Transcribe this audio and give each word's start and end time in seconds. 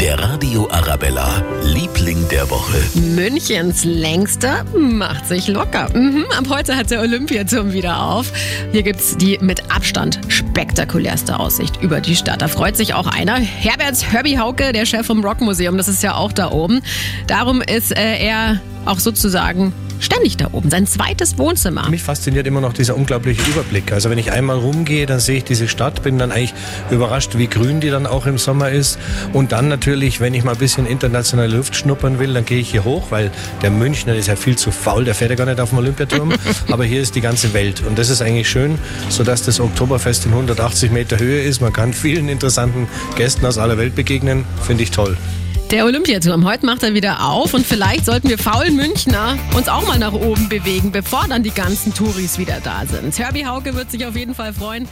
Der 0.00 0.18
Radio 0.18 0.66
Arabella, 0.70 1.44
Liebling 1.62 2.26
der 2.30 2.48
Woche. 2.48 2.78
Münchens 2.98 3.84
längster 3.84 4.64
macht 4.74 5.26
sich 5.26 5.46
locker. 5.46 5.94
Mhm, 5.94 6.24
ab 6.38 6.46
heute 6.48 6.74
hat 6.74 6.90
der 6.90 7.00
Olympiaturm 7.02 7.74
wieder 7.74 8.02
auf. 8.02 8.32
Hier 8.72 8.82
gibt's 8.82 9.18
die 9.18 9.36
mit 9.42 9.70
Abstand 9.70 10.18
spektakulärste 10.28 11.38
Aussicht 11.38 11.82
über 11.82 12.00
die 12.00 12.16
Stadt. 12.16 12.40
Da 12.40 12.48
freut 12.48 12.78
sich 12.78 12.94
auch 12.94 13.08
einer. 13.08 13.36
Herbert 13.36 14.10
Herbie 14.10 14.38
Hauke, 14.38 14.72
der 14.72 14.86
Chef 14.86 15.04
vom 15.04 15.22
Rockmuseum, 15.22 15.76
das 15.76 15.86
ist 15.86 16.02
ja 16.02 16.14
auch 16.14 16.32
da 16.32 16.50
oben. 16.50 16.80
Darum 17.26 17.60
ist 17.60 17.94
äh, 17.94 18.24
er 18.24 18.58
auch 18.86 19.00
sozusagen 19.00 19.74
ständig 20.00 20.36
da 20.36 20.48
oben, 20.52 20.70
sein 20.70 20.86
zweites 20.86 21.38
Wohnzimmer. 21.38 21.88
Mich 21.88 22.02
fasziniert 22.02 22.46
immer 22.46 22.60
noch 22.60 22.72
dieser 22.72 22.96
unglaubliche 22.96 23.42
Überblick. 23.50 23.92
Also 23.92 24.10
wenn 24.10 24.18
ich 24.18 24.32
einmal 24.32 24.58
rumgehe, 24.58 25.06
dann 25.06 25.20
sehe 25.20 25.38
ich 25.38 25.44
diese 25.44 25.68
Stadt, 25.68 26.02
bin 26.02 26.18
dann 26.18 26.32
eigentlich 26.32 26.54
überrascht, 26.90 27.36
wie 27.36 27.46
grün 27.46 27.80
die 27.80 27.90
dann 27.90 28.06
auch 28.06 28.26
im 28.26 28.38
Sommer 28.38 28.70
ist. 28.70 28.98
Und 29.32 29.52
dann 29.52 29.68
natürlich, 29.68 30.20
wenn 30.20 30.34
ich 30.34 30.44
mal 30.44 30.52
ein 30.52 30.58
bisschen 30.58 30.86
internationale 30.86 31.54
Luft 31.54 31.76
schnuppern 31.76 32.18
will, 32.18 32.34
dann 32.34 32.44
gehe 32.44 32.58
ich 32.58 32.70
hier 32.70 32.84
hoch, 32.84 33.06
weil 33.10 33.30
der 33.62 33.70
Münchner 33.70 34.14
ist 34.14 34.26
ja 34.26 34.36
viel 34.36 34.56
zu 34.56 34.70
faul, 34.70 35.04
der 35.04 35.14
fährt 35.14 35.30
ja 35.30 35.36
gar 35.36 35.46
nicht 35.46 35.60
auf 35.60 35.70
dem 35.70 35.78
Olympiaturm. 35.78 36.32
Aber 36.70 36.84
hier 36.84 37.00
ist 37.00 37.14
die 37.14 37.20
ganze 37.20 37.52
Welt 37.52 37.82
und 37.86 37.98
das 37.98 38.10
ist 38.10 38.22
eigentlich 38.22 38.48
schön, 38.48 38.78
sodass 39.08 39.42
das 39.42 39.60
Oktoberfest 39.60 40.26
in 40.26 40.32
180 40.32 40.90
Meter 40.90 41.18
Höhe 41.18 41.42
ist. 41.42 41.60
Man 41.60 41.72
kann 41.72 41.92
vielen 41.92 42.28
interessanten 42.28 42.88
Gästen 43.16 43.44
aus 43.46 43.58
aller 43.58 43.78
Welt 43.78 43.94
begegnen, 43.94 44.44
finde 44.62 44.82
ich 44.82 44.90
toll. 44.90 45.16
Der 45.70 45.84
Olympiaturm, 45.84 46.44
heute 46.46 46.66
macht 46.66 46.82
er 46.82 46.94
wieder 46.94 47.24
auf 47.24 47.54
und 47.54 47.64
vielleicht 47.64 48.04
sollten 48.04 48.28
wir 48.28 48.38
faulen 48.38 48.74
Münchner 48.74 49.38
uns 49.54 49.68
auch 49.68 49.86
mal 49.86 50.00
nach 50.00 50.12
oben 50.12 50.48
bewegen, 50.48 50.90
bevor 50.90 51.26
dann 51.28 51.44
die 51.44 51.52
ganzen 51.52 51.94
Touris 51.94 52.38
wieder 52.38 52.58
da 52.60 52.84
sind. 52.86 53.16
Herbie 53.16 53.46
Hauke 53.46 53.72
wird 53.76 53.88
sich 53.88 54.04
auf 54.04 54.16
jeden 54.16 54.34
Fall 54.34 54.52
freuen. 54.52 54.88